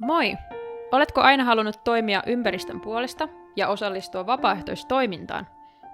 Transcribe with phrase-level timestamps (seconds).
[0.00, 0.36] Moi!
[0.92, 5.46] Oletko aina halunnut toimia ympäristön puolesta ja osallistua vapaaehtoistoimintaan?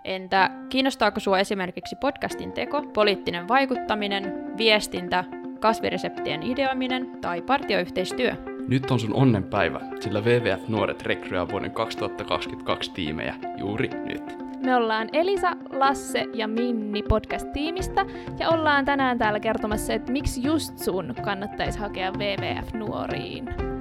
[0.04, 5.24] Entä kiinnostaako sinua esimerkiksi podcastin teko, poliittinen vaikuttaminen, viestintä,
[5.60, 8.32] kasvireseptien ideoiminen tai partioyhteistyö?
[8.68, 14.46] Nyt on sun onnenpäivä, sillä WWF Nuoret rekryää vuoden 2022 tiimejä juuri nyt.
[14.62, 18.06] Me ollaan Elisa, Lasse ja Minni podcast-tiimistä
[18.38, 23.75] ja ollaan tänään täällä kertomassa, että miksi just sun kannattaisi hakea WWF Nuoriin.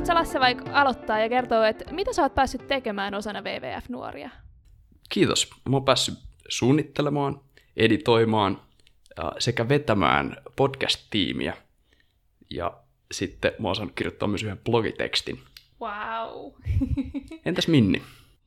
[0.00, 4.30] Haluatko Lasse vaikka aloittaa ja kertoa, että mitä sä oot päässyt tekemään osana WWF-nuoria?
[5.08, 5.50] Kiitos.
[5.68, 6.18] Mä oon päässyt
[6.48, 7.40] suunnittelemaan,
[7.76, 8.60] editoimaan
[9.38, 11.56] sekä vetämään podcast-tiimiä.
[12.50, 12.72] Ja
[13.12, 15.38] sitten mä oon saanut kirjoittaa myös yhden blogitekstin.
[15.80, 16.52] Wow.
[17.46, 18.02] Entäs Minni?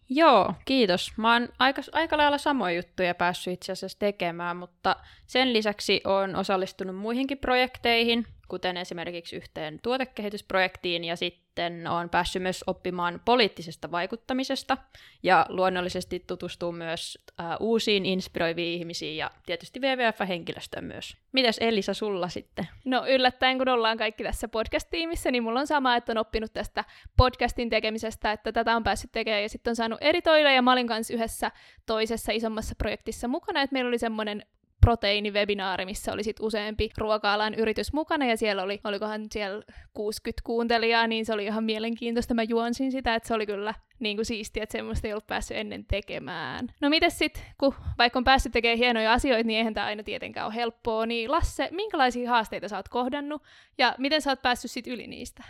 [0.09, 1.11] Joo, kiitos.
[1.17, 4.95] Mä oon aika, aika lailla samoja juttuja päässyt itse asiassa tekemään, mutta
[5.27, 12.63] sen lisäksi olen osallistunut muihinkin projekteihin, kuten esimerkiksi yhteen tuotekehitysprojektiin, ja sitten olen päässyt myös
[12.67, 14.77] oppimaan poliittisesta vaikuttamisesta,
[15.23, 21.17] ja luonnollisesti tutustuu myös äh, uusiin inspiroiviin ihmisiin, ja tietysti WWF-henkilöstöön myös.
[21.31, 22.67] Mitäs Elisa sulla sitten?
[22.85, 26.83] No yllättäen, kun ollaan kaikki tässä podcast-tiimissä, niin mulla on sama, että on oppinut tästä
[27.17, 30.87] podcastin tekemisestä, että tätä on päässyt tekemään, ja sitten on saanut editoida, ja mä olin
[30.87, 31.51] kanssa yhdessä
[31.85, 34.45] toisessa isommassa projektissa mukana, että meillä oli semmoinen
[34.83, 41.07] proteiinivebinaari, missä oli sit useampi ruoka-alan yritys mukana, ja siellä oli, olikohan siellä 60 kuuntelijaa,
[41.07, 42.33] niin se oli ihan mielenkiintoista.
[42.33, 45.57] Mä juonsin sitä, että se oli kyllä niin kuin siistiä, että semmoista ei ollut päässyt
[45.57, 46.67] ennen tekemään.
[46.81, 50.45] No miten sitten, kun vaikka on päässyt tekemään hienoja asioita, niin eihän tämä aina tietenkään
[50.45, 53.41] ole helppoa, niin Lasse, minkälaisia haasteita sä oot kohdannut,
[53.77, 55.43] ja miten sä oot päässyt sitten yli niistä?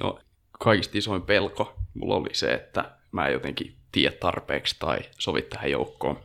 [0.00, 0.18] No,
[0.52, 5.70] kaikista isoin pelko mulla oli se, että mä en jotenkin tiedä tarpeeksi tai sovi tähän
[5.70, 6.20] joukkoon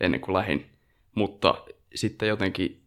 [0.00, 0.70] ennen kuin lähin.
[1.14, 1.64] Mutta
[1.96, 2.86] sitten jotenkin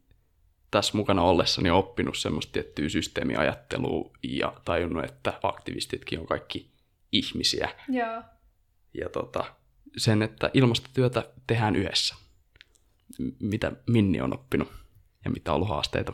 [0.72, 6.72] tässä mukana ollessani oppinut semmoista tiettyä systeemiajattelua ja tajunnut, että aktivistitkin on kaikki
[7.12, 7.70] ihmisiä.
[7.90, 8.24] Joo.
[8.94, 9.44] Ja tota,
[9.98, 12.16] sen, että ilmastotyötä tehdään yhdessä.
[13.40, 14.68] Mitä Minni on oppinut
[15.26, 16.14] ja mitä on ollut haasteita?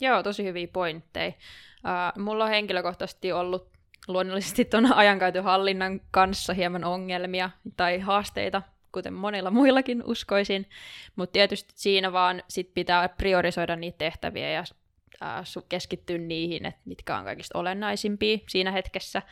[0.00, 1.28] Joo, tosi hyviä pointteja.
[1.28, 3.68] Uh, mulla on henkilökohtaisesti ollut
[4.08, 8.62] luonnollisesti tuon ajankäytön hallinnan kanssa hieman ongelmia tai haasteita
[8.94, 10.68] kuten monilla muillakin uskoisin,
[11.16, 14.64] mutta tietysti siinä vaan sit pitää priorisoida niitä tehtäviä ja
[15.22, 19.22] äh, keskittyä niihin, että mitkä on kaikista olennaisimpia siinä hetkessä.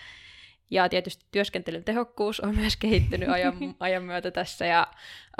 [0.70, 4.66] Ja tietysti työskentelyn tehokkuus on myös kehittynyt ajan, ajan myötä tässä.
[4.66, 4.86] Ja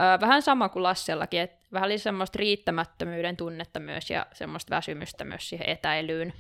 [0.01, 5.25] äh, vähän sama kuin Lassellakin, että vähän oli semmoista riittämättömyyden tunnetta myös ja semmoista väsymystä
[5.25, 6.33] myös siihen etäilyyn,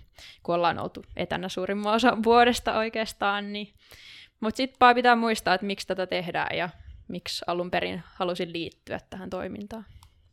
[0.42, 3.52] kun ollaan oltu etänä suurimman osa vuodesta oikeastaan.
[3.52, 3.74] Niin.
[4.40, 6.68] Mutta sitten vaan pitää muistaa, että miksi tätä tehdään ja
[7.12, 9.86] miksi alun perin halusin liittyä tähän toimintaan.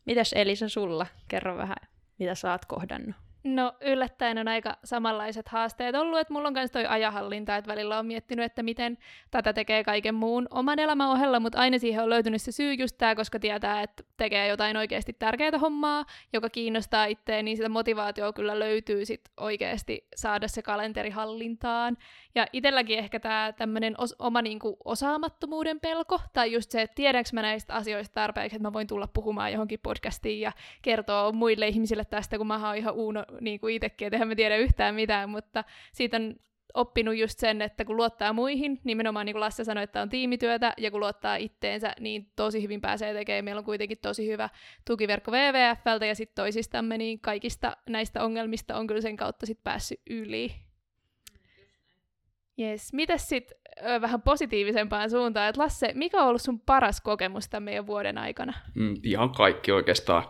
[0.06, 1.08] Mitäs Elisa sulla?
[1.28, 1.78] Kerro vähän,
[2.20, 3.16] mitä sä oot kohdannut.
[3.44, 8.00] No yllättäen on aika samanlaiset haasteet ollut, että mulla on myös toi ajahallinta, että välillä
[8.00, 8.98] on miettinyt, että miten
[9.32, 12.98] tätä tekee kaiken muun oman elämän ohella, mutta aina siihen on löytynyt se syy just
[12.98, 18.34] tää, koska tietää, että tekee jotain oikeasti tärkeää hommaa, joka kiinnostaa itseä, niin sitä motivaatioa
[18.34, 21.98] kyllä löytyy sit oikeasti saada se kalenteri hallintaan.
[22.36, 27.30] Ja itselläkin ehkä tämä tämmöinen os- oma niinku osaamattomuuden pelko, tai just se, että tiedänkö
[27.34, 30.52] mä näistä asioista tarpeeksi, että mä voin tulla puhumaan johonkin podcastiin ja
[30.82, 34.58] kertoa muille ihmisille tästä, kun mä oon ihan uuno niin kuin itsekin, että me tiedä
[34.58, 35.64] yhtään mitään, mutta
[35.94, 36.36] siitä on
[36.74, 40.74] oppinut just sen, että kun luottaa muihin, nimenomaan niin kuin Lasse sanoi, että on tiimityötä,
[40.78, 43.46] ja kun luottaa itteensä, niin tosi hyvin pääsee tekemään.
[43.46, 44.50] Meillä on kuitenkin tosi hyvä
[44.88, 50.02] tukiverkko WWFltä, ja sitten toisistamme, niin kaikista näistä ongelmista on kyllä sen kautta sit päässyt
[50.10, 50.56] yli.
[52.60, 52.94] Yes.
[52.94, 53.58] Mitäs sitten
[54.02, 58.54] vähän positiivisempaan suuntaan, että Lasse, mikä on ollut sun paras kokemus tämän meidän vuoden aikana?
[58.76, 60.24] Mm, ihan kaikki oikeastaan.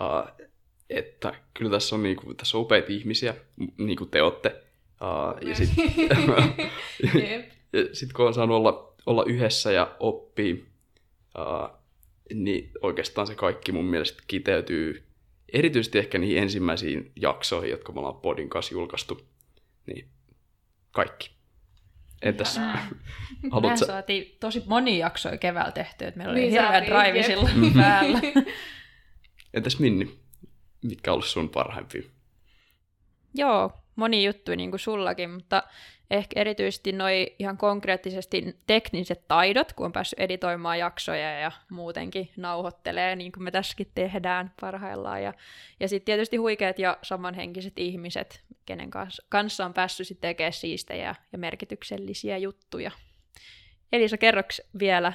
[0.00, 0.45] Uh,
[0.90, 3.34] että kyllä tässä on, niinku, tässä on upeita ihmisiä,
[3.78, 4.62] niin kuin te olette.
[5.00, 5.92] Uh, ja sitten
[7.92, 11.78] sit, kun on saanut olla, olla yhdessä ja oppia, uh,
[12.34, 15.06] niin oikeastaan se kaikki mun mielestä kiteytyy
[15.52, 19.26] erityisesti ehkä niihin ensimmäisiin jaksoihin, jotka me ollaan Podin kanssa julkaistu.
[19.86, 20.08] Niin
[20.90, 21.30] kaikki.
[22.22, 22.60] Entäs?
[23.50, 23.80] Haluatko...
[23.80, 28.20] Me saatiin tosi moni jaksoja keväällä tehty, että meillä oli niin hirveän drive silloin päällä.
[29.54, 30.25] Entäs Minni?
[30.82, 32.02] Mitkä olisi sun parhaimpia?
[33.34, 35.62] Joo, moni juttu niin kuin sullakin, mutta
[36.10, 43.16] ehkä erityisesti noi ihan konkreettisesti tekniset taidot, kun on päässyt editoimaan jaksoja ja muutenkin nauhoittelee,
[43.16, 45.22] niin kuin me tässäkin tehdään parhaillaan.
[45.22, 45.34] Ja,
[45.80, 48.90] ja sitten tietysti huikeat ja samanhenkiset ihmiset, kenen
[49.28, 52.90] kanssa on päässyt sitten tekemään siistejä ja merkityksellisiä juttuja.
[53.92, 55.12] Elisa, kerroks vielä,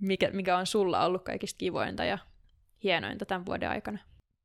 [0.00, 2.18] mikä, mikä on sulla ollut kaikista kivointa ja
[2.82, 3.98] hienointa tämän vuoden aikana?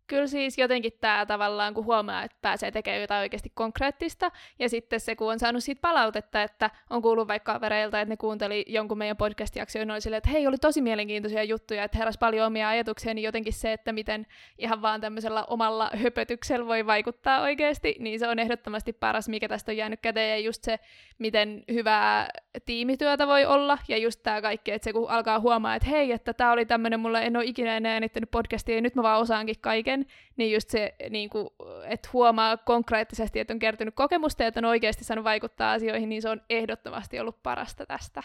[0.07, 4.99] Kyllä siis jotenkin tämä tavallaan, kun huomaa, että pääsee tekemään jotain oikeasti konkreettista, ja sitten
[4.99, 8.97] se, kun on saanut siitä palautetta, että on kuullut vaikka kavereilta, että ne kuunteli jonkun
[8.97, 12.69] meidän podcast-jakson, ja oli silleen, että hei, oli tosi mielenkiintoisia juttuja, että heräsi paljon omia
[12.69, 14.25] ajatuksia, niin jotenkin se, että miten
[14.57, 19.71] ihan vaan tämmöisellä omalla höpötyksellä voi vaikuttaa oikeasti, niin se on ehdottomasti paras, mikä tästä
[19.71, 20.79] on jäänyt käteen, ja just se,
[21.17, 22.27] miten hyvää
[22.65, 26.33] tiimityötä voi olla, ja just tämä kaikki, että se kun alkaa huomaa, että hei, että
[26.33, 29.55] tämä oli tämmöinen, mulla en ole ikinä enää äänittänyt podcastia, ja nyt mä vaan osaankin
[29.61, 29.96] kaiken,
[30.37, 31.49] niin just se, niin kuin,
[31.85, 36.21] että huomaa konkreettisesti, että on kertynyt kokemusta, ja että on oikeasti saanut vaikuttaa asioihin, niin
[36.21, 38.23] se on ehdottomasti ollut parasta tästä.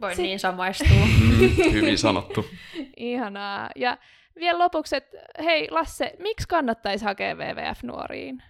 [0.00, 0.88] Voin Sit- niin samaistua.
[1.18, 2.46] Mm, hyvin sanottu.
[2.96, 3.70] Ihanaa.
[3.76, 3.98] Ja
[4.36, 8.42] vielä lopuksi, että hei Lasse, miksi kannattaisi hakea WWF-nuoriin?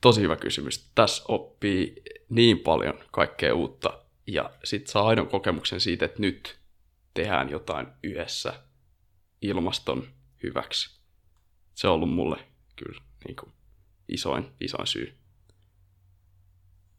[0.00, 0.90] Tosi hyvä kysymys.
[0.94, 6.58] Tässä oppii niin paljon kaikkea uutta ja sitten saa aidon kokemuksen siitä, että nyt
[7.14, 8.52] tehdään jotain yhdessä
[9.42, 10.06] ilmaston
[10.42, 11.00] hyväksi.
[11.74, 12.36] Se on ollut mulle
[12.76, 13.52] kyllä niin kuin
[14.08, 15.18] isoin, isoin syy.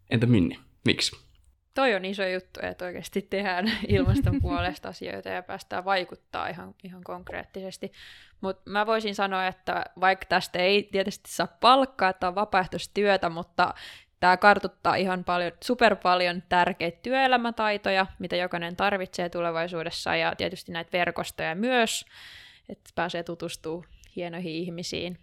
[0.10, 0.60] Entä Minni?
[0.86, 1.30] Miksi?
[1.74, 7.04] Toi on iso juttu, että oikeasti tehdään ilmaston puolesta asioita ja päästään vaikuttaa ihan, ihan
[7.04, 7.92] konkreettisesti.
[8.42, 13.74] Mutta mä voisin sanoa, että vaikka tästä ei tietysti saa palkkaa, että on vapaaehtoistyötä, mutta
[14.20, 20.92] tämä kartuttaa ihan paljon, super paljon tärkeitä työelämätaitoja, mitä jokainen tarvitsee tulevaisuudessa, ja tietysti näitä
[20.92, 22.06] verkostoja myös,
[22.70, 25.18] että pääsee tutustumaan hienoihin ihmisiin.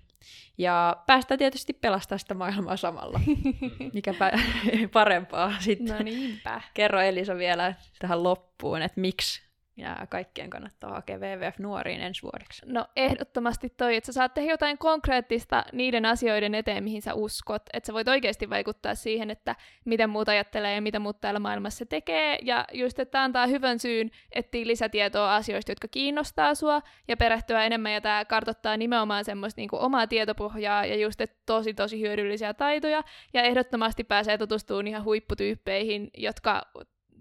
[0.58, 3.20] Ja päästään tietysti pelastaa sitä maailmaa samalla.
[3.94, 4.32] Mikäpä
[4.92, 5.96] parempaa sitten.
[5.96, 6.60] No niinpä.
[6.74, 9.45] Kerro Elisa vielä tähän loppuun, että miksi
[9.76, 12.62] ja kaikkien kannattaa hakea WWF nuoriin ensi vuodeksi.
[12.66, 17.62] No ehdottomasti toi, että sä saat tehdä jotain konkreettista niiden asioiden eteen, mihin sä uskot.
[17.72, 21.86] Että sä voit oikeasti vaikuttaa siihen, että miten muut ajattelee ja mitä muut täällä maailmassa
[21.86, 22.38] tekee.
[22.42, 27.92] Ja just, että antaa hyvän syyn etsiä lisätietoa asioista, jotka kiinnostaa sua ja perehtyä enemmän.
[27.92, 33.02] Ja tämä kartoittaa nimenomaan semmoista niinku omaa tietopohjaa ja just, että tosi tosi hyödyllisiä taitoja.
[33.34, 36.62] Ja ehdottomasti pääsee tutustumaan ihan huipputyyppeihin, jotka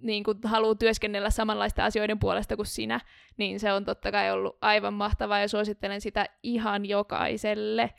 [0.05, 2.99] niin kuin haluaa työskennellä samanlaisten asioiden puolesta kuin sinä,
[3.37, 7.89] niin se on totta kai ollut aivan mahtavaa ja suosittelen sitä ihan jokaiselle.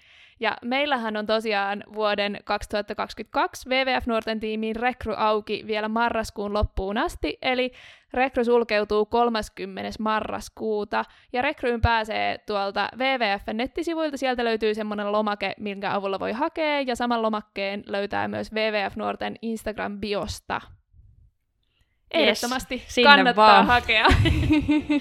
[0.40, 7.72] Ja meillähän on tosiaan vuoden 2022 WWF-nuorten tiimiin rekry auki vielä marraskuun loppuun asti, eli
[8.12, 9.90] rekry sulkeutuu 30.
[9.98, 16.96] marraskuuta, ja rekryyn pääsee tuolta WWF-nettisivuilta, sieltä löytyy semmoinen lomake, minkä avulla voi hakea, ja
[16.96, 20.75] saman lomakkeen löytää myös WWF-nuorten Instagram-biosta.
[22.10, 23.66] Ehdottomasti sinne kannattaa vaan.
[23.66, 24.06] hakea.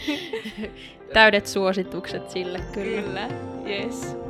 [1.13, 3.01] Täydet suositukset sille kyllä.
[3.01, 3.27] Kyllä,
[3.69, 4.24] yes.